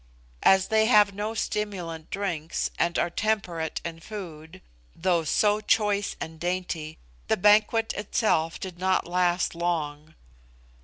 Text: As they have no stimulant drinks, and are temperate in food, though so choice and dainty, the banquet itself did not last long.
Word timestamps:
As 0.41 0.69
they 0.69 0.87
have 0.87 1.13
no 1.13 1.35
stimulant 1.35 2.09
drinks, 2.09 2.71
and 2.79 2.97
are 2.97 3.11
temperate 3.11 3.79
in 3.85 3.99
food, 3.99 4.63
though 4.95 5.23
so 5.23 5.59
choice 5.61 6.15
and 6.19 6.39
dainty, 6.39 6.97
the 7.27 7.37
banquet 7.37 7.93
itself 7.93 8.59
did 8.59 8.79
not 8.79 9.05
last 9.05 9.53
long. 9.53 10.15